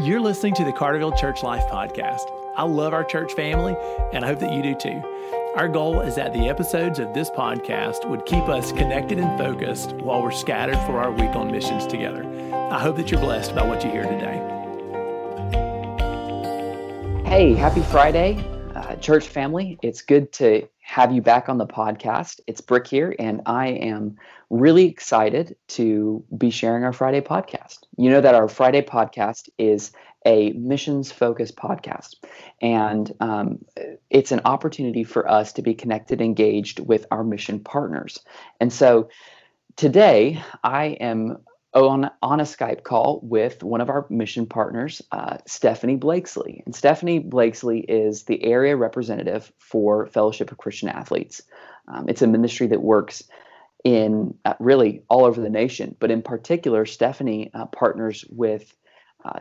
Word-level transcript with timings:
You're 0.00 0.20
listening 0.20 0.54
to 0.54 0.64
the 0.64 0.72
Carterville 0.72 1.18
Church 1.18 1.42
Life 1.42 1.64
Podcast. 1.64 2.30
I 2.56 2.62
love 2.62 2.92
our 2.92 3.02
church 3.02 3.32
family, 3.32 3.76
and 4.12 4.24
I 4.24 4.28
hope 4.28 4.38
that 4.38 4.52
you 4.52 4.62
do 4.62 4.76
too. 4.76 5.02
Our 5.56 5.66
goal 5.66 6.02
is 6.02 6.14
that 6.14 6.32
the 6.32 6.48
episodes 6.48 7.00
of 7.00 7.12
this 7.14 7.30
podcast 7.30 8.08
would 8.08 8.24
keep 8.24 8.44
us 8.44 8.70
connected 8.70 9.18
and 9.18 9.36
focused 9.36 9.94
while 9.94 10.22
we're 10.22 10.30
scattered 10.30 10.78
for 10.86 11.00
our 11.00 11.10
week 11.10 11.34
on 11.34 11.50
missions 11.50 11.84
together. 11.84 12.22
I 12.70 12.78
hope 12.78 12.94
that 12.94 13.10
you're 13.10 13.20
blessed 13.20 13.56
by 13.56 13.66
what 13.66 13.82
you 13.82 13.90
hear 13.90 14.04
today. 14.04 14.38
Hey, 17.28 17.54
happy 17.54 17.82
Friday, 17.82 18.38
uh, 18.76 18.94
church 18.96 19.26
family. 19.26 19.80
It's 19.82 20.02
good 20.02 20.30
to 20.34 20.68
have 20.88 21.12
you 21.12 21.20
back 21.20 21.50
on 21.50 21.58
the 21.58 21.66
podcast. 21.66 22.40
It's 22.46 22.62
Brick 22.62 22.86
here, 22.86 23.14
and 23.18 23.42
I 23.44 23.68
am 23.68 24.16
really 24.48 24.86
excited 24.86 25.54
to 25.68 26.24
be 26.36 26.48
sharing 26.48 26.82
our 26.82 26.94
Friday 26.94 27.20
podcast. 27.20 27.80
You 27.98 28.08
know 28.08 28.22
that 28.22 28.34
our 28.34 28.48
Friday 28.48 28.80
podcast 28.80 29.50
is 29.58 29.92
a 30.24 30.52
missions 30.52 31.12
focused 31.12 31.56
podcast, 31.56 32.14
and 32.62 33.12
um, 33.20 33.66
it's 34.08 34.32
an 34.32 34.40
opportunity 34.46 35.04
for 35.04 35.30
us 35.30 35.52
to 35.52 35.62
be 35.62 35.74
connected, 35.74 36.22
engaged 36.22 36.80
with 36.80 37.04
our 37.10 37.22
mission 37.22 37.60
partners. 37.60 38.20
And 38.58 38.72
so 38.72 39.10
today, 39.76 40.42
I 40.64 40.86
am 41.00 41.36
on, 41.86 42.10
on 42.22 42.40
a 42.40 42.44
Skype 42.44 42.82
call 42.82 43.20
with 43.22 43.62
one 43.62 43.80
of 43.80 43.90
our 43.90 44.06
mission 44.08 44.46
partners, 44.46 45.02
uh, 45.12 45.38
Stephanie 45.46 45.96
Blakesley. 45.96 46.62
And 46.64 46.74
Stephanie 46.74 47.18
Blakesley 47.18 47.80
is 47.80 48.24
the 48.24 48.42
area 48.42 48.74
representative 48.76 49.52
for 49.58 50.06
Fellowship 50.06 50.50
of 50.50 50.58
Christian 50.58 50.88
Athletes. 50.88 51.42
Um, 51.86 52.08
it's 52.08 52.22
a 52.22 52.26
ministry 52.26 52.66
that 52.68 52.82
works 52.82 53.22
in 53.84 54.34
uh, 54.44 54.54
really 54.58 55.02
all 55.08 55.24
over 55.24 55.40
the 55.40 55.50
nation, 55.50 55.94
but 56.00 56.10
in 56.10 56.22
particular, 56.22 56.84
Stephanie 56.86 57.50
uh, 57.54 57.66
partners 57.66 58.24
with 58.30 58.74
uh, 59.24 59.40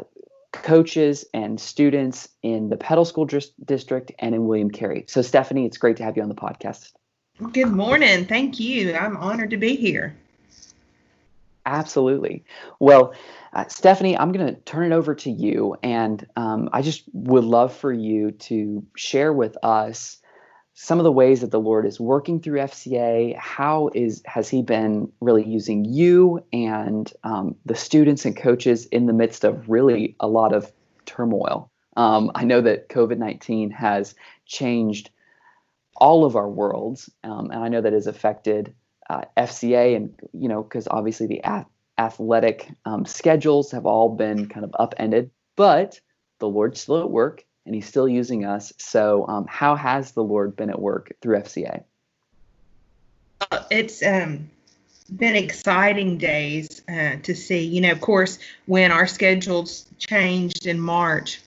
coaches 0.52 1.26
and 1.34 1.60
students 1.60 2.30
in 2.44 2.70
the 2.70 2.78
Petal 2.78 3.06
School 3.06 3.26
Dist- 3.26 3.54
District 3.66 4.12
and 4.20 4.36
in 4.36 4.48
William 4.48 4.70
Carey. 4.70 5.06
So, 5.08 5.22
Stephanie, 5.22 5.66
it's 5.66 5.78
great 5.78 5.98
to 5.98 6.04
have 6.04 6.18
you 6.18 6.24
on 6.24 6.30
the 6.30 6.36
podcast. 6.36 6.92
Good 7.52 7.72
morning. 7.72 8.26
Thank 8.26 8.60
you. 8.60 8.96
I'm 8.96 9.18
honored 9.18 9.52
to 9.52 9.58
be 9.58 9.76
here. 9.76 10.16
Absolutely. 11.68 12.46
Well, 12.80 13.14
uh, 13.52 13.66
Stephanie, 13.68 14.18
I'm 14.18 14.32
going 14.32 14.48
to 14.56 14.60
turn 14.62 14.90
it 14.90 14.96
over 14.96 15.14
to 15.16 15.30
you. 15.30 15.76
And 15.84 16.26
um, 16.38 16.70
I 16.72 16.82
just 16.82 17.04
would 17.12 17.44
love 17.44 17.76
for 17.76 17.92
you 17.92 18.32
to 18.32 18.86
share 18.96 19.34
with 19.34 19.58
us 19.62 20.18
some 20.74 20.98
of 20.98 21.04
the 21.04 21.12
ways 21.12 21.42
that 21.42 21.52
the 21.52 21.60
Lord 21.60 21.86
is 21.86 22.00
working 22.00 22.40
through 22.40 22.60
FCA. 22.60 23.36
How 23.36 23.90
is 23.94 24.22
has 24.26 24.48
He 24.48 24.62
been 24.62 25.12
really 25.20 25.44
using 25.44 25.84
you 25.84 26.42
and 26.54 27.12
um, 27.26 27.56
the 27.66 27.76
students 27.76 28.24
and 28.24 28.38
coaches 28.38 28.86
in 28.86 29.06
the 29.06 29.14
midst 29.14 29.44
of 29.44 29.68
really 29.68 30.16
a 30.22 30.28
lot 30.28 30.54
of 30.54 30.72
turmoil? 31.06 31.70
Um, 31.98 32.32
I 32.34 32.46
know 32.46 32.62
that 32.62 32.88
COVID 32.90 33.18
nineteen 33.18 33.72
has 33.72 34.16
changed 34.46 35.10
all 35.98 36.24
of 36.24 36.36
our 36.36 36.48
worlds, 36.48 37.10
um, 37.24 37.50
and 37.52 37.62
I 37.62 37.68
know 37.70 37.82
that 37.82 37.94
has 37.94 38.08
affected 38.08 38.74
uh, 39.10 39.22
FCA, 39.36 39.96
and 39.96 40.14
you 40.34 40.50
know 40.50 40.64
because 40.64 40.88
obviously 40.90 41.28
the 41.28 41.44
ath- 41.44 41.68
athletic 41.98 42.70
um, 42.86 43.06
schedules 43.06 43.72
have 43.72 43.86
all 43.86 44.10
been 44.10 44.48
kind 44.48 44.64
of 44.64 44.76
upended, 44.80 45.32
but 45.56 46.00
the 46.40 46.48
Lord's 46.48 46.82
still 46.82 47.02
at 47.02 47.10
work 47.10 47.44
and 47.68 47.76
he's 47.76 47.86
still 47.86 48.08
using 48.08 48.46
us. 48.46 48.74
So, 48.78 49.28
um, 49.28 49.46
how 49.48 49.76
has 49.76 50.14
the 50.14 50.24
Lord 50.24 50.56
been 50.56 50.70
at 50.70 50.80
work 50.80 51.12
through 51.22 51.40
FCA? 51.40 51.84
It's 53.70 54.04
um, 54.04 54.50
been 55.16 55.36
exciting 55.36 56.18
days 56.18 56.82
uh, 56.90 57.18
to 57.24 57.36
see. 57.36 57.64
You 57.64 57.82
know, 57.82 57.92
of 57.92 58.02
course, 58.02 58.40
when 58.66 58.92
our 58.92 59.06
schedules 59.06 59.86
changed 60.00 60.66
in 60.66 60.80
March, 60.80 61.42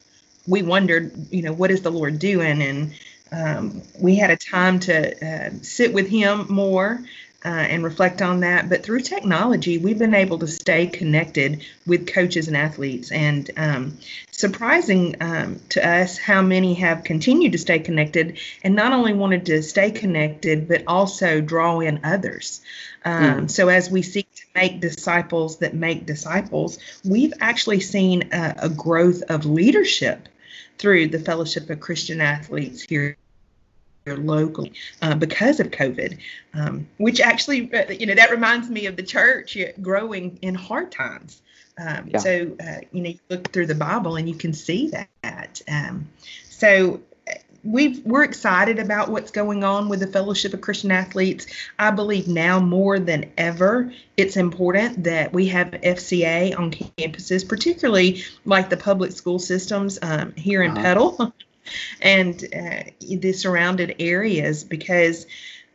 we 0.47 0.63
wondered, 0.63 1.13
you 1.31 1.43
know, 1.43 1.53
what 1.53 1.71
is 1.71 1.83
the 1.83 1.91
Lord 1.91 2.19
doing? 2.19 2.63
And 2.63 2.93
um, 3.33 3.83
we 3.99 4.17
had 4.17 4.31
a 4.31 4.37
time 4.37 4.79
to 4.81 5.27
uh, 5.27 5.51
sit 5.63 5.93
with 5.95 6.09
Him 6.09 6.47
more 6.51 7.03
uh, 7.45 7.49
and 7.49 7.83
reflect 7.83 8.21
on 8.21 8.41
that. 8.41 8.69
But 8.69 8.83
through 8.83 9.01
technology, 9.01 9.79
we've 9.79 9.99
been 9.99 10.15
able 10.15 10.39
to 10.41 10.47
stay 10.47 10.87
connected 10.87 11.65
with 11.87 12.07
coaches 12.07 12.49
and 12.49 12.57
athletes. 12.57 13.11
And 13.11 13.51
um, 13.57 13.99
surprising 14.31 15.17
um, 15.21 15.61
to 15.71 15.87
us 15.87 16.19
how 16.19 16.43
many 16.43 16.75
have 16.75 17.05
continued 17.05 17.53
to 17.53 17.59
stay 17.59 17.79
connected 17.79 18.39
and 18.63 18.75
not 18.75 18.93
only 18.93 19.15
wanted 19.15 19.47
to 19.47 19.63
stay 19.63 19.91
connected, 19.91 20.69
but 20.69 20.85
also 20.87 21.41
draw 21.41 21.81
in 21.81 22.01
others. 22.05 22.61
Um, 23.05 23.47
mm. 23.47 23.51
So 23.51 23.69
as 23.69 23.91
we 23.91 24.03
seek 24.03 24.33
to 24.35 24.43
make 24.55 24.81
disciples 24.81 25.59
that 25.59 25.75
make 25.75 26.05
disciples, 26.05 26.79
we've 27.05 27.33
actually 27.41 27.81
seen 27.81 28.29
a, 28.33 28.55
a 28.63 28.69
growth 28.69 29.23
of 29.29 29.47
leadership 29.47 30.29
through 30.79 31.09
the 31.09 31.19
Fellowship 31.19 31.71
of 31.71 31.81
Christian 31.81 32.21
Athletes 32.21 32.83
here 32.83 33.17
locally 34.07 34.73
uh, 35.03 35.15
because 35.15 35.61
of 35.61 35.71
COVID, 35.71 36.19
um, 36.55 36.89
which 36.99 37.21
actually, 37.21 37.73
uh, 37.73 37.91
you 37.91 38.07
know, 38.07 38.15
that 38.15 38.31
reminds 38.31 38.69
me 38.71 38.87
of 38.87 38.97
the 38.97 39.03
church 39.03 39.57
growing 39.81 40.39
in 40.43 40.55
hard 40.55 40.91
times. 40.91 41.43
Um, 41.79 42.09
yeah. 42.09 42.19
So, 42.19 42.57
uh, 42.63 42.81
you 42.93 43.03
know, 43.03 43.11
you 43.11 43.19
look 43.29 43.53
through 43.53 43.67
the 43.67 43.75
Bible 43.75 44.17
and 44.17 44.29
you 44.29 44.35
can 44.35 44.53
see 44.53 44.93
that. 45.23 45.63
Um, 45.69 46.09
so, 46.49 47.01
uh, 47.29 47.35
we 47.63 48.01
we're 48.07 48.25
excited 48.25 48.79
about 48.79 49.11
what's 49.11 49.31
going 49.31 49.65
on 49.65 49.89
with 49.89 50.01
the 50.01 50.07
Fellowship 50.07 50.55
of 50.55 50.63
Christian 50.63 50.91
Athletes. 50.91 51.47
I 51.79 51.91
believe 51.91 52.27
now 52.27 52.59
more 52.59 52.99
than 52.99 53.31
ever, 53.37 53.93
it's 54.17 54.37
important 54.37 55.05
that 55.05 55.33
we 55.33 55.47
have 55.49 55.69
FCA 55.69 56.59
on 56.59 56.71
campuses, 56.71 57.47
particularly 57.47 58.25
like 58.45 58.71
the 58.71 58.79
public 58.79 59.13
school 59.13 59.39
systems 59.39 59.99
um, 60.03 60.33
here 60.33 60.63
in 60.63 60.73
uh-huh. 60.73 60.83
Petal. 60.83 61.35
and 62.01 62.43
uh, 62.55 62.83
the 63.01 63.33
surrounded 63.33 63.97
areas 63.99 64.65
because 64.65 65.27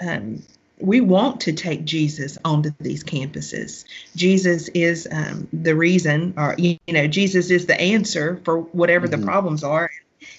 um, 0.06 0.44
we 0.80 1.02
want 1.02 1.42
to 1.42 1.54
take 1.54 1.86
Jesus 1.86 2.38
onto 2.44 2.72
these 2.80 3.04
campuses. 3.04 3.86
Jesus 4.16 4.68
is 4.70 5.08
um, 5.10 5.48
the 5.54 5.76
reason, 5.76 6.34
or 6.38 6.56
you 6.58 6.80
know, 6.88 7.08
Jesus 7.08 7.50
is 7.50 7.66
the 7.66 7.80
answer 7.80 8.42
for 8.44 8.60
whatever 8.60 9.08
mm-hmm. 9.08 9.22
the 9.22 9.26
problems 9.26 9.64
are. 9.64 9.90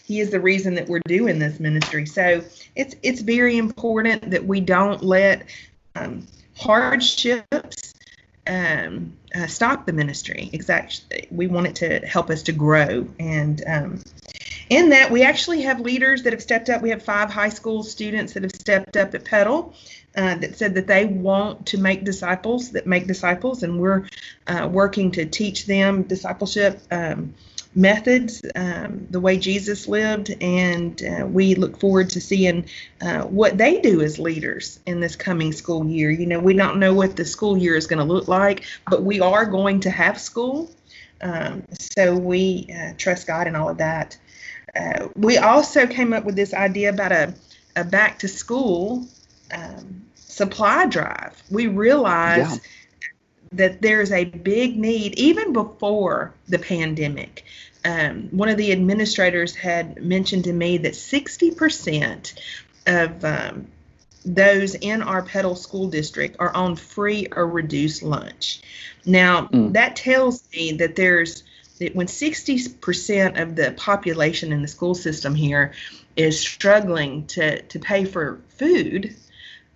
He 0.05 0.21
is 0.21 0.31
the 0.31 0.41
reason 0.41 0.75
that 0.75 0.89
we're 0.89 1.01
doing 1.07 1.39
this 1.39 1.59
ministry. 1.61 2.07
So 2.07 2.43
it's 2.75 2.95
it's 3.03 3.21
very 3.21 3.57
important 3.57 4.31
that 4.31 4.45
we 4.45 4.61
don't 4.61 5.03
let 5.03 5.47
um, 5.95 6.27
hardships 6.57 7.95
um, 8.47 9.17
uh, 9.35 9.47
stop 9.47 9.87
the 9.87 9.93
ministry. 9.93 10.51
Exactly, 10.53 11.27
we 11.31 11.47
want 11.47 11.67
it 11.69 11.77
to 11.77 12.07
help 12.07 12.31
us 12.31 12.43
to 12.45 12.53
grow 12.53 13.09
and 13.19 13.63
um, 13.67 14.03
in 14.69 14.91
that 14.91 15.11
we 15.11 15.23
actually 15.23 15.63
have 15.63 15.81
leaders 15.81 16.23
that 16.23 16.33
have 16.33 16.43
stepped 16.43 16.69
up. 16.69 16.83
We 16.83 16.91
have 16.91 17.03
five 17.03 17.31
high 17.31 17.49
school 17.49 17.83
students 17.83 18.33
that 18.33 18.43
have 18.43 18.53
stepped 18.53 18.97
up 18.97 19.15
at 19.15 19.25
Petal 19.25 19.75
uh, 20.17 20.37
that 20.37 20.57
said 20.57 20.75
that 20.75 20.87
they 20.87 21.05
want 21.07 21.67
to 21.67 21.79
make 21.79 22.05
disciples 22.05 22.71
that 22.73 22.87
make 22.87 23.07
disciples, 23.07 23.63
and 23.63 23.79
we're 23.79 24.09
uh, 24.47 24.69
working 24.71 25.11
to 25.13 25.27
teach 25.27 25.67
them 25.67 26.03
discipleship 26.03 26.81
um, 26.91 27.35
methods, 27.75 28.43
um, 28.55 29.07
the 29.11 29.21
way 29.21 29.37
Jesus 29.37 29.87
lived, 29.87 30.35
and 30.41 31.03
uh, 31.05 31.27
we 31.27 31.55
look 31.55 31.79
forward 31.79 32.09
to 32.11 32.21
seeing 32.21 32.65
uh, 33.03 33.23
what 33.23 33.59
they 33.59 33.81
do 33.81 34.01
as 34.01 34.19
leaders 34.19 34.81
in 34.87 34.99
this 34.99 35.15
coming 35.15 35.53
school 35.53 35.87
year. 35.87 36.11
You 36.11 36.27
know, 36.27 36.41
we 36.41 36.55
don't 36.55 36.79
know 36.79 36.95
what 36.95 37.17
the 37.17 37.25
school 37.25 37.57
year 37.57 37.77
is 37.77 37.87
going 37.87 37.99
to 37.99 38.13
look 38.13 38.29
like, 38.29 38.65
but 38.89 39.03
we 39.03 39.21
are 39.21 39.45
going 39.45 39.81
to 39.81 39.91
have 39.91 40.19
school. 40.19 40.71
Um, 41.21 41.65
so 41.79 42.17
we 42.17 42.69
uh, 42.75 42.95
trust 42.97 43.27
God 43.27 43.47
in 43.47 43.55
all 43.55 43.69
of 43.69 43.79
that. 43.79 44.17
Uh, 44.77 45.09
we 45.15 45.39
also 45.39 45.87
came 45.87 46.13
up 46.13 46.25
with 46.25 46.37
this 46.37 46.53
idea 46.53 46.91
about 46.91 47.13
a, 47.13 47.35
a 47.77 47.85
back 47.85 48.19
to 48.21 48.29
school 48.29 49.07
um, 49.55 50.03
supply 50.15 50.87
drive. 50.87 51.43
We 51.51 51.67
realized 51.67 52.61
yeah. 52.63 53.09
that 53.53 53.83
there's 53.83 54.13
a 54.13 54.25
big 54.25 54.77
need, 54.77 55.19
even 55.19 55.53
before 55.53 56.35
the 56.49 56.59
pandemic. 56.59 57.45
Um, 57.85 58.29
one 58.33 58.49
of 58.49 58.57
the 58.57 58.73
administrators 58.73 59.55
had 59.55 60.03
mentioned 60.03 60.45
to 60.45 60.53
me 60.53 60.79
that 60.79 60.95
60% 60.95 62.35
of 62.87 63.25
um, 63.25 63.69
those 64.25 64.75
in 64.75 65.03
our 65.03 65.23
Petal 65.23 65.55
School 65.55 65.89
District 65.89 66.37
are 66.41 66.55
on 66.55 66.75
free 66.75 67.29
or 67.31 67.47
reduced 67.47 68.03
lunch. 68.03 68.61
Now, 69.05 69.47
mm. 69.47 69.73
that 69.75 69.95
tells 69.95 70.43
me 70.53 70.73
that 70.73 70.97
there's 70.97 71.45
when 71.93 72.07
60% 72.07 73.41
of 73.41 73.57
the 73.57 73.73
population 73.77 74.53
in 74.53 74.63
the 74.63 74.69
school 74.69 74.95
system 74.95 75.35
here 75.35 75.73
is 76.17 76.41
struggling 76.41 77.27
to, 77.27 77.63
to 77.63 77.79
pay 77.79 78.05
for 78.05 78.41
food, 78.49 79.15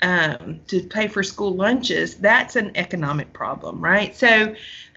um, 0.03 0.61
to 0.69 0.83
pay 0.83 1.09
for 1.09 1.23
school 1.23 1.55
lunches, 1.55 2.15
that's 2.17 2.57
an 2.57 2.73
economic 2.75 3.33
problem, 3.33 3.83
right? 3.83 4.17
So, 4.17 4.55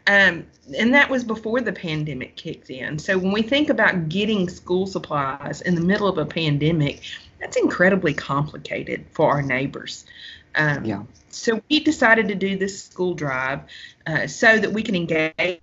um, 0.07 0.45
and 0.77 0.93
that 0.93 1.09
was 1.09 1.23
before 1.23 1.59
the 1.61 1.73
pandemic 1.73 2.35
kicked 2.35 2.69
in. 2.69 2.97
So 2.99 3.17
when 3.17 3.31
we 3.31 3.41
think 3.41 3.69
about 3.69 4.07
getting 4.07 4.47
school 4.47 4.87
supplies 4.87 5.61
in 5.61 5.75
the 5.75 5.81
middle 5.81 6.07
of 6.07 6.17
a 6.17 6.25
pandemic, 6.25 7.01
that's 7.39 7.57
incredibly 7.57 8.13
complicated 8.13 9.05
for 9.11 9.29
our 9.29 9.41
neighbors. 9.41 10.05
Um, 10.55 10.85
yeah. 10.85 11.03
So 11.29 11.61
we 11.69 11.79
decided 11.81 12.29
to 12.29 12.35
do 12.35 12.57
this 12.57 12.83
school 12.83 13.13
drive 13.13 13.61
uh, 14.05 14.27
so 14.27 14.57
that 14.57 14.71
we 14.71 14.83
can 14.83 14.95
engage 14.95 15.59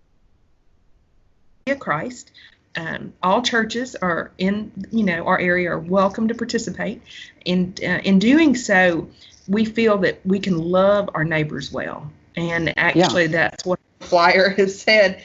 of 1.71 1.79
Christ. 1.79 2.31
Um, 2.77 3.13
all 3.23 3.43
churches 3.43 3.97
are 3.97 4.31
in 4.39 4.71
you 4.93 5.03
know 5.03 5.27
our 5.27 5.39
area 5.39 5.73
are 5.73 5.79
welcome 5.79 6.29
to 6.29 6.35
participate. 6.35 7.03
In 7.45 7.75
uh, 7.83 8.01
in 8.05 8.19
doing 8.19 8.55
so, 8.55 9.09
we 9.49 9.65
feel 9.65 9.99
that 9.99 10.25
we 10.25 10.39
can 10.39 10.57
love 10.57 11.11
our 11.15 11.25
neighbors 11.25 11.73
well, 11.73 12.11
and 12.37 12.73
actually 12.79 13.23
yeah. 13.23 13.29
that's 13.29 13.65
what 13.65 13.81
the 13.99 14.07
flyer 14.07 14.51
has 14.57 14.81
said. 14.81 15.25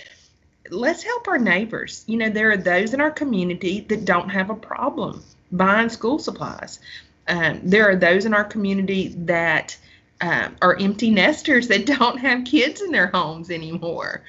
Let's 0.71 1.03
help 1.03 1.27
our 1.27 1.37
neighbors. 1.37 2.03
You 2.07 2.17
know, 2.17 2.29
there 2.29 2.49
are 2.49 2.57
those 2.57 2.95
in 2.95 3.01
our 3.01 3.11
community 3.11 3.81
that 3.81 4.05
don't 4.05 4.29
have 4.29 4.49
a 4.49 4.55
problem 4.55 5.23
buying 5.51 5.89
school 5.89 6.19
supplies. 6.19 6.79
Um, 7.27 7.61
there 7.63 7.89
are 7.89 7.95
those 7.95 8.25
in 8.25 8.33
our 8.33 8.43
community 8.43 9.09
that 9.19 9.77
um, 10.21 10.55
are 10.61 10.77
empty 10.79 11.11
nesters 11.11 11.67
that 11.69 11.85
don't 11.97 12.17
have 12.19 12.45
kids 12.45 12.81
in 12.81 12.91
their 12.91 13.07
homes 13.07 13.49
anymore. 13.49 14.23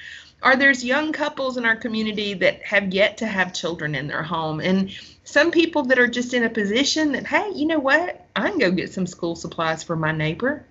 Or 0.46 0.54
there's 0.54 0.84
young 0.84 1.12
couples 1.12 1.56
in 1.56 1.64
our 1.64 1.74
community 1.74 2.32
that 2.34 2.62
have 2.62 2.94
yet 2.94 3.16
to 3.16 3.26
have 3.26 3.52
children 3.52 3.96
in 3.96 4.06
their 4.06 4.22
home. 4.22 4.60
And 4.60 4.96
some 5.24 5.50
people 5.50 5.82
that 5.86 5.98
are 5.98 6.06
just 6.06 6.34
in 6.34 6.44
a 6.44 6.48
position 6.48 7.10
that, 7.12 7.26
hey, 7.26 7.50
you 7.52 7.66
know 7.66 7.80
what? 7.80 8.24
I 8.36 8.50
can 8.50 8.58
go 8.58 8.70
get 8.70 8.92
some 8.92 9.08
school 9.08 9.34
supplies 9.34 9.82
for 9.82 9.96
my 9.96 10.12
neighbor 10.12 10.64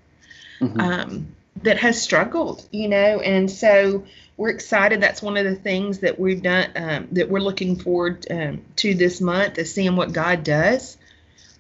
mm-hmm. 0.62 0.80
um, 0.80 1.36
that 1.64 1.78
has 1.80 2.02
struggled, 2.02 2.66
you 2.72 2.88
know. 2.88 3.20
And 3.20 3.52
so 3.52 4.06
we're 4.38 4.52
excited. 4.52 5.02
That's 5.02 5.22
one 5.22 5.36
of 5.36 5.44
the 5.44 5.56
things 5.56 6.00
that 6.00 6.18
we've 6.18 6.42
done, 6.42 6.70
um, 6.78 7.08
that 7.12 7.30
we're 7.30 7.42
looking 7.42 7.76
forward 7.76 8.26
um, 8.30 8.62
to 8.78 8.94
this 8.94 9.20
month, 9.20 9.58
is 9.58 9.74
seeing 9.74 9.98
what 9.98 10.14
God 10.14 10.46
does 10.46 10.98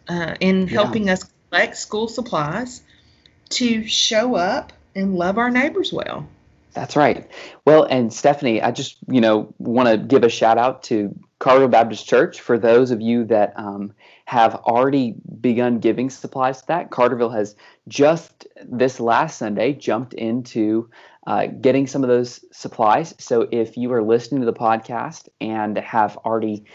uh, 0.07 0.35
in 0.39 0.69
helping 0.69 1.07
yeah. 1.07 1.13
us 1.13 1.25
collect 1.49 1.75
school 1.75 2.07
supplies 2.07 2.81
to 3.49 3.85
show 3.85 4.35
up 4.35 4.71
and 4.95 5.15
love 5.15 5.37
our 5.37 5.51
neighbors 5.51 5.91
well. 5.91 6.29
That's 6.75 6.97
right. 6.97 7.31
Well, 7.65 7.83
and 7.83 8.13
Stephanie, 8.13 8.61
I 8.61 8.71
just 8.71 8.97
you 9.07 9.21
know 9.21 9.53
want 9.57 9.87
to 9.89 9.97
give 9.97 10.23
a 10.23 10.29
shout 10.29 10.57
out 10.57 10.83
to 10.83 11.17
Carterville 11.39 11.71
Baptist 11.71 12.05
Church 12.05 12.41
for 12.41 12.59
those 12.59 12.91
of 12.91 13.01
you 13.01 13.23
that 13.25 13.53
um, 13.55 13.93
have 14.25 14.55
already 14.55 15.15
begun 15.39 15.79
giving 15.79 16.09
supplies 16.09 16.61
to 16.61 16.67
that. 16.67 16.91
Carterville 16.91 17.33
has 17.33 17.55
just 17.87 18.45
this 18.63 18.99
last 18.99 19.37
Sunday 19.37 19.71
jumped 19.71 20.13
into 20.15 20.89
uh, 21.25 21.47
getting 21.47 21.87
some 21.87 22.03
of 22.03 22.09
those 22.09 22.43
supplies. 22.51 23.15
So 23.19 23.47
if 23.51 23.77
you 23.77 23.91
are 23.93 24.03
listening 24.03 24.41
to 24.41 24.45
the 24.45 24.53
podcast 24.53 25.29
and 25.39 25.77
have 25.77 26.17
already 26.17 26.65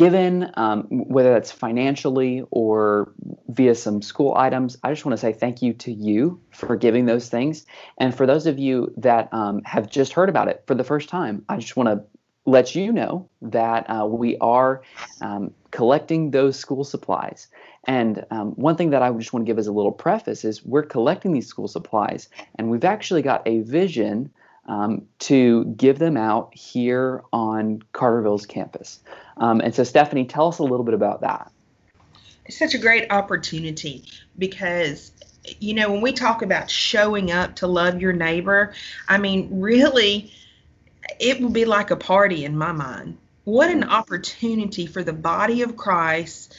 given, 0.00 0.50
um, 0.54 0.86
whether 0.90 1.30
that's 1.30 1.52
financially 1.52 2.42
or 2.50 3.12
via 3.48 3.74
some 3.74 4.00
school 4.00 4.34
items. 4.34 4.78
I 4.82 4.90
just 4.90 5.04
want 5.04 5.12
to 5.12 5.20
say 5.20 5.34
thank 5.34 5.60
you 5.60 5.74
to 5.74 5.92
you 5.92 6.40
for 6.52 6.74
giving 6.74 7.04
those 7.04 7.28
things. 7.28 7.66
And 7.98 8.16
for 8.16 8.24
those 8.24 8.46
of 8.46 8.58
you 8.58 8.94
that 8.96 9.28
um, 9.32 9.60
have 9.64 9.90
just 9.90 10.14
heard 10.14 10.30
about 10.30 10.48
it 10.48 10.64
for 10.66 10.74
the 10.74 10.84
first 10.84 11.10
time, 11.10 11.44
I 11.50 11.58
just 11.58 11.76
want 11.76 11.90
to 11.90 12.02
let 12.46 12.74
you 12.74 12.90
know 12.90 13.28
that 13.42 13.84
uh, 13.90 14.06
we 14.06 14.38
are 14.38 14.80
um, 15.20 15.52
collecting 15.70 16.30
those 16.30 16.58
school 16.58 16.82
supplies. 16.82 17.48
And 17.84 18.24
um, 18.30 18.52
one 18.52 18.76
thing 18.76 18.90
that 18.90 19.02
I 19.02 19.12
just 19.12 19.34
want 19.34 19.44
to 19.44 19.50
give 19.50 19.58
as 19.58 19.66
a 19.66 19.72
little 19.72 19.92
preface 19.92 20.46
is 20.46 20.64
we're 20.64 20.82
collecting 20.82 21.32
these 21.32 21.46
school 21.46 21.68
supplies, 21.68 22.30
and 22.54 22.70
we've 22.70 22.84
actually 22.84 23.20
got 23.20 23.46
a 23.46 23.60
vision 23.60 24.30
um, 24.66 25.06
to 25.20 25.64
give 25.64 25.98
them 25.98 26.16
out 26.16 26.54
here 26.54 27.22
on 27.32 27.82
Carterville's 27.92 28.46
campus. 28.46 29.00
Um, 29.36 29.60
and 29.60 29.74
so, 29.74 29.84
Stephanie, 29.84 30.26
tell 30.26 30.48
us 30.48 30.58
a 30.58 30.62
little 30.62 30.84
bit 30.84 30.94
about 30.94 31.22
that. 31.22 31.50
It's 32.44 32.58
such 32.58 32.74
a 32.74 32.78
great 32.78 33.10
opportunity 33.10 34.04
because, 34.38 35.12
you 35.60 35.74
know, 35.74 35.90
when 35.92 36.00
we 36.00 36.12
talk 36.12 36.42
about 36.42 36.70
showing 36.70 37.30
up 37.30 37.56
to 37.56 37.66
love 37.66 38.00
your 38.00 38.12
neighbor, 38.12 38.74
I 39.08 39.18
mean, 39.18 39.48
really, 39.60 40.32
it 41.18 41.40
will 41.40 41.50
be 41.50 41.64
like 41.64 41.90
a 41.90 41.96
party 41.96 42.44
in 42.44 42.56
my 42.56 42.72
mind. 42.72 43.18
What 43.44 43.70
an 43.70 43.84
opportunity 43.84 44.86
for 44.86 45.02
the 45.02 45.12
body 45.12 45.62
of 45.62 45.76
Christ, 45.76 46.56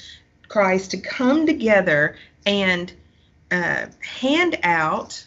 Christ 0.47 0.91
to 0.91 0.97
come 0.97 1.45
together 1.45 2.17
and 2.45 2.91
uh, 3.51 3.87
hand 3.99 4.59
out 4.63 5.25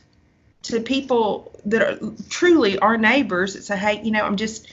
to 0.65 0.81
people 0.81 1.53
that 1.67 1.83
are 1.83 1.99
truly 2.29 2.79
our 2.79 2.97
neighbors 2.97 3.55
that 3.55 3.65
say, 3.65 3.77
hey, 3.77 4.03
you 4.03 4.11
know, 4.11 4.25
I'm 4.25 4.37
just 4.37 4.69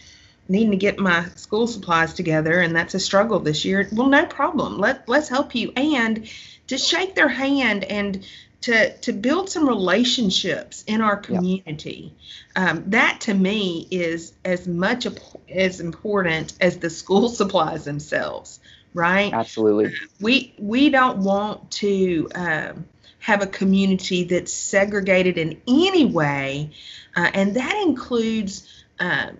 needing 0.47 0.71
to 0.71 0.77
get 0.77 0.99
my 0.99 1.25
school 1.35 1.67
supplies 1.67 2.13
together 2.13 2.59
and 2.59 2.75
that's 2.75 2.93
a 2.93 2.99
struggle 2.99 3.39
this 3.39 3.63
year. 3.63 3.87
Well, 3.91 4.07
no 4.07 4.25
problem. 4.25 4.77
Let 4.77 5.07
let's 5.07 5.29
help 5.29 5.55
you 5.55 5.71
and 5.75 6.29
to 6.67 6.77
shake 6.77 7.15
their 7.15 7.29
hand 7.29 7.83
and 7.85 8.25
to 8.61 8.95
to 8.97 9.11
build 9.11 9.49
some 9.49 9.67
relationships 9.67 10.83
in 10.87 11.01
our 11.01 11.17
community. 11.17 12.15
Um, 12.55 12.83
that 12.87 13.21
to 13.21 13.33
me 13.33 13.87
is 13.91 14.33
as 14.45 14.67
much 14.67 15.07
as 15.49 15.79
important 15.79 16.53
as 16.61 16.77
the 16.77 16.89
school 16.89 17.29
supplies 17.41 17.85
themselves, 17.85 18.59
right? 18.93 19.33
Absolutely. 19.33 19.93
We 20.19 20.53
we 20.57 20.89
don't 20.89 21.19
want 21.19 21.71
to 21.71 22.29
um, 22.35 22.85
have 23.21 23.41
a 23.41 23.47
community 23.47 24.23
that's 24.23 24.51
segregated 24.51 25.37
in 25.37 25.61
any 25.67 26.05
way, 26.05 26.71
uh, 27.15 27.29
and 27.33 27.55
that 27.55 27.81
includes 27.85 28.83
uh, 28.99 29.31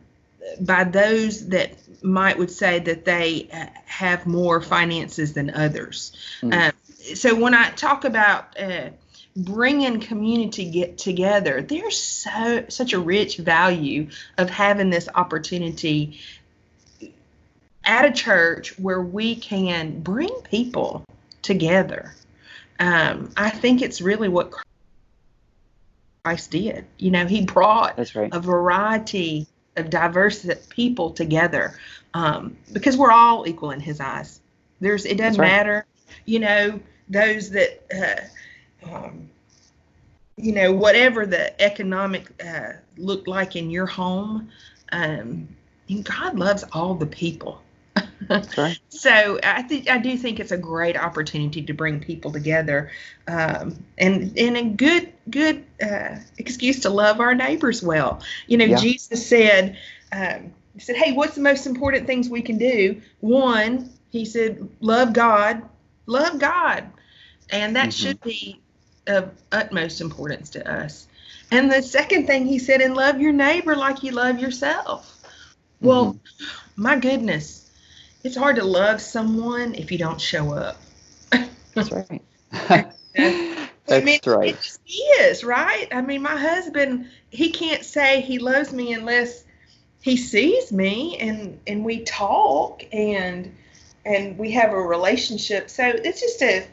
by 0.62 0.84
those 0.84 1.48
that 1.48 1.74
might 2.04 2.38
would 2.38 2.52
say 2.52 2.80
that 2.80 3.06
they 3.06 3.50
uh, 3.52 3.66
have 3.86 4.26
more 4.26 4.62
finances 4.62 5.34
than 5.34 5.50
others. 5.50 6.16
Mm. 6.42 6.74
so 7.16 7.36
when 7.36 7.54
I 7.54 7.72
talk 7.72 8.06
about 8.06 8.60
uh, 8.60 8.90
bringing 9.36 10.00
community 10.00 10.70
get 10.70 11.00
together, 11.00 11.62
there's 11.62 11.98
so 11.98 12.66
such 12.70 12.94
a 12.94 13.00
rich 13.00 13.38
value 13.38 14.10
of 14.38 14.50
having 14.52 14.92
this 14.92 15.10
opportunity 15.16 16.20
at 17.84 18.06
a 18.06 18.12
church 18.12 18.78
where 18.78 19.02
we 19.02 19.36
can 19.36 20.02
bring 20.02 20.30
people 20.44 21.04
together 21.42 22.14
um, 22.82 23.32
I 23.38 23.52
think 23.52 23.84
it's 23.84 24.02
really 24.02 24.28
what 24.28 24.52
Christ 26.24 26.50
did. 26.50 26.86
You 26.98 27.12
know, 27.12 27.28
he 27.28 27.46
brought 27.46 28.00
right. 28.16 28.30
a 28.34 28.40
variety 28.40 29.48
of 29.78 29.92
diverse 29.92 30.46
people 30.70 31.12
together 31.12 31.78
um, 32.16 32.58
because 32.74 32.98
we're 32.98 33.12
all 33.12 33.48
equal 33.48 33.70
in 33.70 33.80
his 33.80 34.00
eyes. 34.00 34.42
There's 34.80 35.06
it 35.06 35.20
doesn't 35.20 35.40
right. 35.40 35.48
matter, 35.48 35.86
you 36.26 36.40
know, 36.40 36.80
those 37.08 37.52
that 37.52 38.32
uh, 38.84 38.92
um, 38.92 39.30
you 40.38 40.52
know 40.52 40.72
whatever 40.72 41.28
the 41.28 41.62
economic 41.62 42.32
uh, 42.44 42.74
look 42.98 43.28
like 43.28 43.56
in 43.56 43.70
your 43.70 43.86
home. 43.86 44.50
Um, 44.92 45.48
God 46.04 46.40
loves 46.40 46.64
all 46.74 46.96
the 46.96 47.06
people. 47.06 47.62
Right. 48.30 48.80
So 48.90 49.40
I 49.44 49.64
think 49.64 49.90
I 49.90 49.98
do 49.98 50.16
think 50.16 50.40
it's 50.40 50.52
a 50.52 50.58
great 50.58 50.96
opportunity 50.96 51.64
to 51.64 51.74
bring 51.74 52.00
people 52.00 52.32
together, 52.32 52.92
um, 53.28 53.84
and 53.98 54.38
and 54.38 54.58
a 54.58 54.64
good 54.64 55.12
good 55.30 55.66
uh, 55.84 56.18
excuse 56.38 56.82
to 56.82 56.90
love 56.90 57.20
our 57.20 57.34
neighbors 57.34 57.82
well. 57.82 58.22
You 58.48 58.58
know, 58.58 58.66
yeah. 58.66 58.78
Jesus 58.78 59.28
said, 59.28 59.78
um, 60.12 60.54
he 60.74 60.80
said, 60.82 60.98
"Hey, 60.98 61.14
what's 61.14 61.36
the 61.36 61.42
most 61.42 61.66
important 61.66 62.06
things 62.06 62.30
we 62.30 62.42
can 62.42 62.58
do?" 62.58 63.02
One, 63.22 63.90
he 64.12 64.26
said, 64.26 64.70
"Love 64.82 65.14
God, 65.14 65.64
love 66.06 66.38
God," 66.38 66.92
and 67.50 67.76
that 67.76 67.90
mm-hmm. 67.90 68.08
should 68.08 68.22
be 68.22 68.62
of 69.08 69.32
utmost 69.52 70.00
importance 70.00 70.52
to 70.52 70.72
us. 70.72 71.08
And 71.50 71.72
the 71.72 71.82
second 71.82 72.28
thing 72.28 72.46
he 72.46 72.60
said, 72.60 72.82
"And 72.82 72.94
love 72.94 73.20
your 73.20 73.34
neighbor 73.34 73.76
like 73.76 74.04
you 74.04 74.12
love 74.12 74.40
yourself." 74.40 75.18
Well, 75.82 76.14
mm-hmm. 76.14 76.82
my 76.82 76.98
goodness, 76.98 77.61
it's 78.24 78.36
hard 78.36 78.56
to 78.58 78.64
love 78.64 79.02
someone 79.02 79.76
if 79.76 79.92
you 79.92 79.98
don't 79.98 80.22
show 80.22 80.54
up. 80.54 80.78
That's 81.74 81.92
right. 81.92 82.22
That's 82.52 82.98
I 83.90 84.00
mean, 84.02 84.20
right. 84.26 84.50
It 84.50 84.62
just 84.62 84.80
is, 84.88 85.44
right? 85.44 85.88
I 85.92 86.02
mean, 86.02 86.22
my 86.22 86.38
husband, 86.38 87.10
he 87.30 87.52
can't 87.52 87.84
say 87.84 88.22
he 88.22 88.40
loves 88.40 88.72
me 88.72 88.94
unless 88.94 89.44
he 90.02 90.18
sees 90.18 90.72
me 90.72 91.18
and 91.18 91.60
and 91.68 91.84
we 91.84 92.04
talk 92.04 92.84
and 92.92 93.54
and 94.06 94.38
we 94.38 94.52
have 94.52 94.72
a 94.72 94.82
relationship. 94.82 95.70
So 95.70 95.88
it's 95.88 96.22
just 96.22 96.42
a 96.42 96.66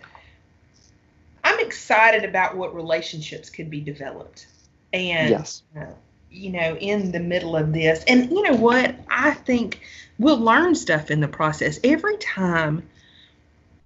I'm 1.45 1.59
excited 1.61 2.25
about 2.25 2.57
what 2.57 2.75
relationships 2.75 3.51
could 3.51 3.71
be 3.71 3.81
developed. 3.81 4.47
And 4.93 5.31
yes. 5.31 5.63
Uh, 5.79 5.87
you 6.31 6.51
know, 6.51 6.77
in 6.77 7.11
the 7.11 7.21
middle 7.21 7.57
of 7.57 7.73
this. 7.73 8.05
And 8.07 8.31
you 8.31 8.43
know 8.43 8.55
what? 8.55 8.95
I 9.11 9.33
think 9.33 9.81
we'll 10.19 10.39
learn 10.39 10.75
stuff 10.75 11.11
in 11.11 11.21
the 11.21 11.29
process. 11.29 11.79
Every 11.85 12.17
time 12.17 12.89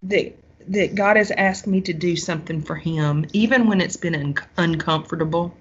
that 0.05 0.37
that 0.69 0.95
God 0.95 1.17
has 1.17 1.31
asked 1.31 1.67
me 1.67 1.81
to 1.83 1.93
do 1.93 2.17
something 2.17 2.63
for 2.63 2.77
him, 2.77 3.27
even 3.33 3.67
when 3.67 3.81
it's 3.81 3.97
been 3.97 4.15
un- 4.15 4.37
uncomfortable, 4.57 5.57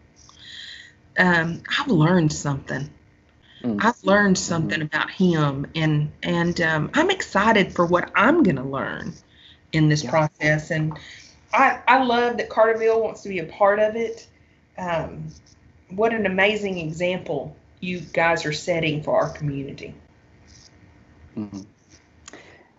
um, 1.18 1.64
I've 1.80 1.88
learned 1.88 2.32
something. 2.32 2.90
Mm. 3.64 3.84
I've 3.84 4.04
learned 4.04 4.38
something 4.38 4.80
mm-hmm. 4.80 4.96
about 4.96 5.10
him, 5.10 5.68
and 5.76 6.12
and 6.24 6.60
um, 6.62 6.92
I'm 6.94 7.10
excited 7.10 7.74
for 7.74 7.86
what 7.86 8.12
I'm 8.16 8.44
going 8.44 8.56
to 8.56 8.64
learn 8.64 9.14
in 9.72 9.90
this 9.90 10.04
yeah. 10.04 10.10
process. 10.10 10.72
And 10.72 10.98
I 11.54 11.80
I 11.88 12.04
love 12.04 12.38
that 12.38 12.50
Carterville 12.50 13.02
wants 13.02 13.22
to 13.24 13.30
be 13.30 13.40
a 13.40 13.46
part 13.46 13.80
of 13.80 13.96
it. 13.96 14.28
Um, 14.78 15.28
what 15.90 16.14
an 16.14 16.26
amazing 16.26 16.78
example 16.80 17.56
you 17.82 18.00
guys 18.00 18.46
are 18.46 18.54
setting 18.54 19.04
for 19.04 19.20
our 19.20 19.30
community. 19.30 19.94
Mm-hmm. 21.38 21.62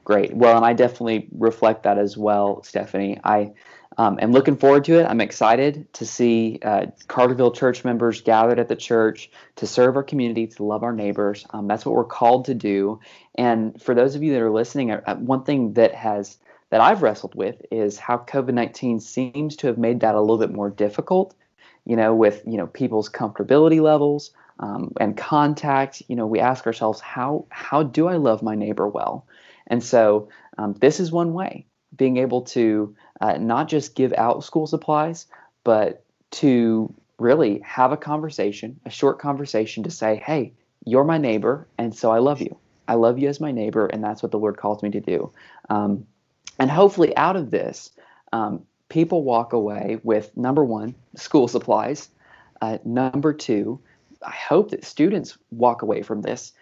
Great. 0.05 0.35
Well, 0.35 0.57
and 0.57 0.67
I 0.67 0.73
definitely 0.73 1.29
reflect 1.33 1.85
that 1.85 1.99
as 1.99 2.17
well, 2.17 2.63
Stephanie. 2.65 3.21
I 3.23 3.53
um, 3.99 4.19
am 4.21 4.33
looking 4.33 4.57
forward 4.57 4.85
to 4.85 4.99
it. 4.99 5.05
I'm 5.05 5.21
excited 5.21 5.93
to 5.95 6.07
see 6.07 6.59
uh, 6.63 6.87
Carterville 7.07 7.55
church 7.55 7.85
members 7.85 8.21
gathered 8.21 8.59
at 8.59 8.69
the 8.69 8.77
church 8.77 9.31
to 9.57 9.67
serve 9.67 9.97
our 9.97 10.03
community, 10.03 10.47
to 10.49 10.65
love 10.65 10.83
our 10.83 10.93
neighbors. 10.93 11.47
Um, 11.51 11.69
that's 11.69 11.85
what 11.85 11.95
we're 11.95 12.05
called 12.05 12.47
to 12.47 12.55
do. 12.55 13.01
And 13.37 13.81
for 13.81 13.95
those 13.95 14.15
of 14.15 14.23
you 14.23 14.33
that 14.33 14.43
are 14.43 14.51
listening, 14.51 14.91
uh, 14.91 15.03
uh 15.07 15.15
one 15.17 15.45
thing 15.45 15.75
that 15.75 15.95
has 15.95 16.39
that 16.71 16.81
I've 16.81 17.03
wrestled 17.03 17.35
with 17.35 17.61
is 17.71 17.99
how 17.99 18.19
COVID 18.19 18.55
19 18.55 18.99
seems 19.01 19.57
to 19.57 19.67
have 19.67 19.79
made 19.79 20.01
that 20.01 20.15
a 20.15 20.21
little 20.21 20.39
bit 20.39 20.53
more 20.53 20.71
difficult. 20.71 21.35
You 21.85 21.97
know, 21.97 22.15
with 22.15 22.43
you 22.47 22.57
know 22.57 22.67
people's 22.67 23.11
comfortability 23.11 23.81
levels 23.81 24.31
um, 24.59 24.93
and 25.01 25.17
contact. 25.17 26.03
You 26.09 26.17
know, 26.17 26.27
we 26.27 26.41
ask 26.41 26.67
ourselves, 26.67 27.01
how 27.01 27.47
how 27.51 27.83
do 27.83 28.09
I 28.09 28.17
love 28.17 28.43
my 28.43 28.55
neighbor 28.55 28.89
well? 28.89 29.27
And 29.67 29.83
so 29.83 30.29
um, 30.59 30.75
this 30.75 31.01
is 31.01 31.13
one 31.13 31.33
way, 31.33 31.67
being 31.97 32.17
able 32.17 32.43
to 32.43 32.95
uh, 33.21 33.39
not 33.39 33.69
just 33.69 33.95
give 33.95 34.13
out 34.13 34.45
school 34.45 34.67
supplies, 34.67 35.27
but 35.65 36.05
to 36.33 36.93
really 37.19 37.61
have 37.61 37.93
a 37.93 37.97
conversation, 37.97 38.81
a 38.85 38.91
short 38.91 39.19
conversation 39.19 39.85
to 39.85 39.91
say, 39.91 40.17
hey, 40.17 40.53
you're 40.85 41.05
my 41.05 41.19
neighbor, 41.19 41.69
and 41.79 41.95
so 41.95 42.11
I 42.11 42.19
love 42.19 42.41
you. 42.41 42.57
I 42.89 42.95
love 42.95 43.19
you 43.19 43.29
as 43.29 43.41
my 43.41 43.53
neighbor, 43.53 43.87
and 43.87 44.03
that's 44.03 44.23
what 44.23 44.33
the 44.33 44.39
Lord 44.39 44.57
calls 44.57 44.83
me 44.83 44.91
to 44.91 45.01
do. 45.01 45.33
Um, 45.71 46.07
and 46.59 46.71
hopefully, 46.71 47.17
out 47.17 47.37
of 47.37 47.51
this, 47.51 47.91
um, 48.33 48.67
people 48.89 49.23
walk 49.23 49.53
away 49.53 50.01
with 50.03 50.37
number 50.37 50.65
one, 50.65 50.95
school 51.15 51.49
supplies. 51.49 52.09
Uh, 52.61 52.79
number 52.85 53.33
two, 53.33 53.81
I 54.25 54.33
hope 54.33 54.71
that 54.71 54.85
students 54.85 55.37
walk 55.51 55.83
away 55.83 56.03
from 56.03 56.23
this 56.23 56.53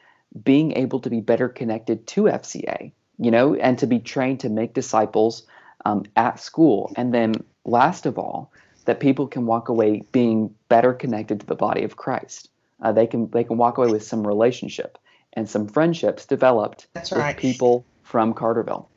being 0.44 0.72
able 0.72 1.00
to 1.00 1.10
be 1.10 1.20
better 1.20 1.48
connected 1.48 2.06
to 2.08 2.22
FCA, 2.22 2.92
you 3.18 3.30
know, 3.30 3.54
and 3.54 3.78
to 3.78 3.86
be 3.86 3.98
trained 3.98 4.40
to 4.40 4.48
make 4.48 4.74
disciples 4.74 5.46
um, 5.84 6.04
at 6.16 6.38
school. 6.38 6.92
And 6.96 7.12
then, 7.12 7.34
last 7.64 8.06
of 8.06 8.18
all, 8.18 8.52
that 8.84 9.00
people 9.00 9.26
can 9.26 9.46
walk 9.46 9.68
away 9.68 10.02
being 10.12 10.54
better 10.68 10.92
connected 10.92 11.40
to 11.40 11.46
the 11.46 11.54
body 11.54 11.82
of 11.84 11.96
Christ. 11.96 12.48
Uh, 12.82 12.92
they 12.92 13.06
can 13.06 13.30
they 13.30 13.44
can 13.44 13.56
walk 13.56 13.78
away 13.78 13.90
with 13.90 14.02
some 14.02 14.26
relationship 14.26 14.98
and 15.34 15.48
some 15.48 15.68
friendships 15.68 16.26
developed 16.26 16.86
That's 16.94 17.10
with 17.12 17.36
people 17.36 17.84
from 18.02 18.34
Carterville. 18.34 18.89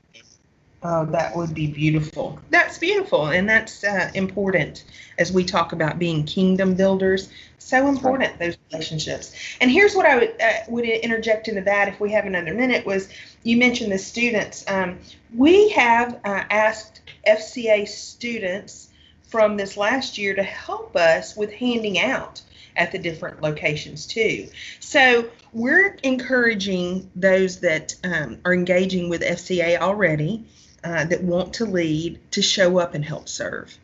Oh, 0.86 1.06
that 1.06 1.34
would 1.34 1.54
be 1.54 1.68
beautiful. 1.68 2.40
That's 2.50 2.78
beautiful, 2.78 3.28
and 3.28 3.48
that's 3.48 3.86
uh, 3.86 4.12
important 4.16 4.84
as 5.18 5.32
we 5.32 5.46
talk 5.46 5.72
about 5.72 5.98
being 5.98 6.25
kingdom 6.25 6.75
builders. 6.75 7.30
So 7.58 7.88
important 7.88 8.38
those 8.38 8.58
relationships. 8.70 9.34
And 9.62 9.72
here's 9.72 9.96
what 9.96 10.06
I 10.06 10.18
would 10.18 10.42
uh, 10.42 10.52
would 10.68 10.84
interject 10.84 11.48
into 11.48 11.62
that 11.62 11.88
if 11.88 12.02
we 12.02 12.12
have 12.12 12.25
another 12.25 12.54
minute 12.54 12.86
was 12.86 13.08
you 13.44 13.56
mentioned 13.56 13.94
the 13.94 13.98
students. 13.98 14.66
Um, 14.68 15.00
we 15.34 15.70
have 15.70 16.16
uh, 16.25 16.44
asked 16.50 17.02
FCA 17.25 17.88
students 17.88 18.90
from 19.24 19.56
this 19.56 19.78
last 19.78 20.18
year 20.18 20.36
to 20.36 20.44
help 20.44 20.98
us 20.98 21.38
with 21.38 21.54
handing 21.54 21.98
out 21.98 22.42
at 22.75 22.92
the 22.92 23.00
different 23.00 23.42
locations 23.42 24.06
too. 24.06 24.50
So 24.82 25.30
we're 25.54 25.98
encouraging 26.04 27.10
those 27.16 27.62
that 27.62 27.96
um, 28.04 28.40
are 28.44 28.54
engaging 28.54 29.08
with 29.08 29.22
FCA 29.22 29.80
already 29.80 30.46
uh, 30.84 31.06
that 31.06 31.24
want 31.24 31.54
to 31.56 31.66
lead 31.66 32.20
to 32.32 32.42
show 32.42 32.78
up 32.80 32.94
and 32.94 33.04
help 33.04 33.30
serve. 33.30 33.78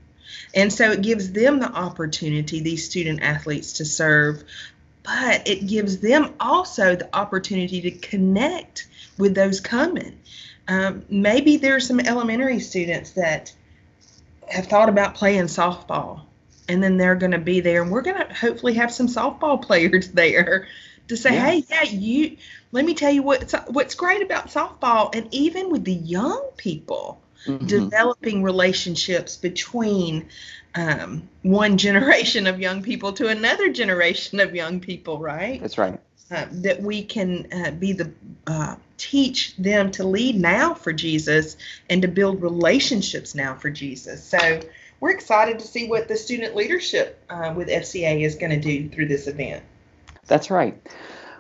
And 0.54 0.72
so 0.72 0.92
it 0.92 1.02
gives 1.02 1.32
them 1.32 1.60
the 1.60 1.72
opportunity, 1.72 2.60
these 2.60 2.86
student 2.86 3.22
athletes, 3.22 3.74
to 3.74 3.86
serve, 3.86 4.44
but 5.04 5.48
it 5.48 5.68
gives 5.68 6.00
them 6.00 6.34
also 6.40 6.96
the 6.96 7.16
opportunity 7.16 7.82
to 7.82 7.92
connect 7.92 8.88
with 9.18 9.36
those 9.36 9.60
coming. 9.60 10.20
Um, 10.68 11.04
maybe 11.10 11.58
there's 11.58 11.88
some 11.88 12.00
elementary 12.00 12.60
students 12.60 13.12
that 13.12 13.54
have 14.48 14.68
thought 14.68 14.90
about 14.90 15.16
playing 15.16 15.46
softball, 15.46 16.22
and 16.68 16.82
then 16.82 16.98
they're 16.98 17.16
going 17.16 17.32
to 17.32 17.40
be 17.40 17.60
there, 17.60 17.82
and 17.82 17.92
we're 17.92 18.02
going 18.02 18.18
to 18.18 18.34
hopefully 18.34 18.74
have 18.76 18.92
some 18.92 19.08
softball 19.08 19.62
players 19.66 20.10
there 20.10 20.68
to 21.10 21.18
say, 21.18 21.34
yeah. 21.34 21.50
hey, 21.50 21.66
yeah, 21.70 21.84
you. 21.84 22.38
Let 22.72 22.86
me 22.86 22.94
tell 22.94 23.12
you 23.12 23.24
what's 23.24 23.54
what's 23.68 23.96
great 23.96 24.22
about 24.22 24.48
softball, 24.48 25.14
and 25.14 25.28
even 25.34 25.70
with 25.70 25.84
the 25.84 25.94
young 25.94 26.50
people, 26.56 27.20
mm-hmm. 27.46 27.66
developing 27.66 28.44
relationships 28.44 29.36
between 29.36 30.30
um, 30.76 31.28
one 31.42 31.78
generation 31.88 32.48
of 32.48 32.60
young 32.60 32.82
people 32.82 33.14
to 33.14 33.28
another 33.28 33.70
generation 33.70 34.40
of 34.40 34.56
young 34.56 34.80
people, 34.80 35.20
right? 35.20 35.60
That's 35.62 35.78
right. 35.78 36.00
Uh, 36.32 36.46
that 36.52 36.80
we 36.80 37.04
can 37.04 37.48
uh, 37.52 37.72
be 37.72 37.92
the 37.92 38.12
uh, 38.46 38.76
teach 38.98 39.58
them 39.58 39.90
to 39.90 40.04
lead 40.04 40.36
now 40.36 40.76
for 40.76 40.94
Jesus 40.94 41.58
and 41.90 42.04
to 42.04 42.08
build 42.08 42.44
relationships 42.44 43.34
now 43.34 43.56
for 43.56 43.72
Jesus. 43.72 44.24
So 44.24 44.62
we're 45.00 45.10
excited 45.10 45.58
to 45.58 45.66
see 45.66 45.88
what 45.88 46.08
the 46.08 46.16
student 46.16 46.56
leadership 46.56 47.24
uh, 47.32 47.52
with 47.56 47.68
FCA 47.68 48.22
is 48.24 48.36
going 48.36 48.52
to 48.52 48.60
do 48.60 48.90
through 48.90 49.08
this 49.08 49.26
event. 49.26 49.64
That's 50.30 50.50
right. 50.50 50.80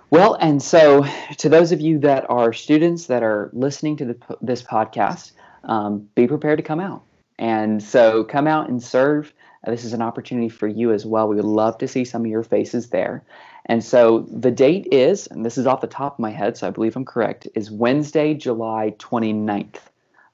Well, 0.10 0.34
and 0.42 0.62
so 0.62 1.06
to 1.38 1.48
those 1.48 1.72
of 1.72 1.80
you 1.80 2.00
that 2.00 2.28
are 2.30 2.52
students 2.52 3.06
that 3.06 3.22
are 3.22 3.52
listening 3.54 3.96
to 3.98 4.06
the, 4.06 4.18
this 4.42 4.64
podcast, 4.64 5.32
um, 5.64 6.10
be 6.16 6.28
prepared 6.28 6.58
to 6.58 6.64
come 6.64 6.80
out. 6.80 7.04
And 7.38 7.82
so 7.82 8.24
come 8.24 8.48
out 8.48 8.68
and 8.68 8.82
serve. 8.82 9.32
Uh, 9.66 9.72
this 9.72 9.86
is 9.86 9.94
an 9.94 10.02
opportunity 10.02 10.50
for 10.50 10.68
you 10.68 10.92
as 10.92 11.06
well. 11.06 11.28
We 11.28 11.36
would 11.36 11.46
love 11.46 11.78
to 11.78 11.88
see 11.88 12.04
some 12.04 12.24
of 12.24 12.32
your 12.32 12.44
faces 12.44 12.90
there. 12.90 13.24
And 13.68 13.84
so 13.84 14.26
the 14.32 14.52
date 14.52 14.88
is, 14.92 15.28
and 15.28 15.46
this 15.46 15.58
is 15.58 15.68
off 15.68 15.82
the 15.82 15.88
top 15.88 16.14
of 16.14 16.20
my 16.20 16.32
head, 16.32 16.58
so 16.58 16.68
I 16.68 16.72
believe 16.72 16.96
I'm 16.96 17.06
correct, 17.06 17.48
is 17.54 17.70
Wednesday, 17.70 18.34
July 18.34 18.96
29th. 18.98 19.78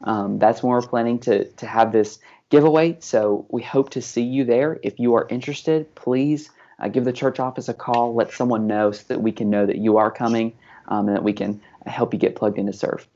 Um, 0.03 0.39
that's 0.39 0.63
when 0.63 0.71
we're 0.71 0.81
planning 0.81 1.19
to, 1.19 1.45
to 1.45 1.65
have 1.65 1.91
this 1.91 2.19
giveaway. 2.49 2.95
So 3.01 3.45
we 3.49 3.61
hope 3.61 3.89
to 3.91 4.01
see 4.01 4.21
you 4.21 4.45
there. 4.45 4.79
If 4.83 4.99
you 4.99 5.15
are 5.15 5.27
interested, 5.29 5.93
please 5.95 6.49
uh, 6.79 6.87
give 6.87 7.05
the 7.05 7.13
church 7.13 7.39
office 7.39 7.69
a 7.69 7.73
call. 7.73 8.13
Let 8.13 8.31
someone 8.31 8.67
know 8.67 8.91
so 8.91 9.03
that 9.07 9.21
we 9.21 9.31
can 9.31 9.49
know 9.49 9.65
that 9.65 9.77
you 9.77 9.97
are 9.97 10.11
coming 10.11 10.53
um, 10.87 11.07
and 11.07 11.17
that 11.17 11.23
we 11.23 11.33
can 11.33 11.61
help 11.85 12.13
you 12.13 12.19
get 12.19 12.35
plugged 12.35 12.57
in 12.57 12.65
to 12.67 12.73
serve. 12.73 13.07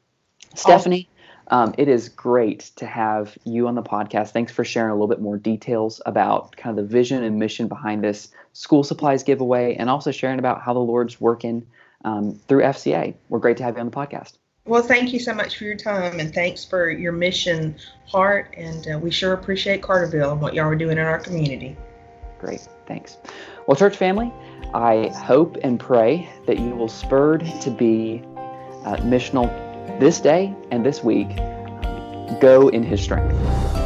Stephanie, 0.55 1.07
um, 1.49 1.73
it 1.77 1.87
is 1.87 2.09
great 2.09 2.71
to 2.75 2.85
have 2.85 3.37
you 3.43 3.67
on 3.67 3.75
the 3.75 3.83
podcast. 3.83 4.31
Thanks 4.31 4.51
for 4.51 4.63
sharing 4.63 4.91
a 4.91 4.93
little 4.93 5.07
bit 5.07 5.19
more 5.19 5.37
details 5.37 6.01
about 6.05 6.55
kind 6.55 6.77
of 6.77 6.83
the 6.85 6.91
vision 6.91 7.23
and 7.23 7.39
mission 7.39 7.67
behind 7.67 8.03
this 8.03 8.29
school 8.53 8.83
supplies 8.83 9.23
giveaway 9.23 9.75
and 9.75 9.89
also 9.89 10.11
sharing 10.11 10.39
about 10.39 10.61
how 10.61 10.73
the 10.73 10.79
Lord's 10.79 11.19
working 11.19 11.65
um, 12.05 12.33
through 12.47 12.61
FCA. 12.61 13.15
We're 13.29 13.39
great 13.39 13.57
to 13.57 13.63
have 13.63 13.75
you 13.75 13.81
on 13.81 13.89
the 13.89 13.95
podcast. 13.95 14.33
Well, 14.65 14.83
thank 14.83 15.13
you 15.13 15.19
so 15.19 15.33
much 15.33 15.57
for 15.57 15.63
your 15.63 15.75
time 15.75 16.19
and 16.19 16.33
thanks 16.33 16.63
for 16.63 16.91
your 16.91 17.11
mission 17.11 17.75
heart. 18.05 18.53
And 18.55 18.87
uh, 18.87 18.99
we 18.99 19.09
sure 19.09 19.33
appreciate 19.33 19.81
Carterville 19.81 20.31
and 20.31 20.41
what 20.41 20.53
y'all 20.53 20.67
are 20.67 20.75
doing 20.75 20.99
in 20.99 21.03
our 21.03 21.19
community. 21.19 21.75
Great. 22.39 22.67
Thanks. 22.89 23.17
Well, 23.67 23.75
church 23.75 23.95
family, 23.95 24.33
I 24.73 25.09
hope 25.09 25.57
and 25.63 25.79
pray 25.79 26.27
that 26.47 26.57
you 26.57 26.71
will 26.75 26.87
spurred 26.89 27.45
to 27.61 27.69
be 27.69 28.23
uh, 28.83 28.97
missional 28.97 29.47
this 29.99 30.19
day 30.19 30.55
and 30.71 30.83
this 30.83 31.03
week. 31.03 31.29
Go 32.41 32.69
in 32.69 32.81
his 32.81 32.99
strength. 32.99 33.78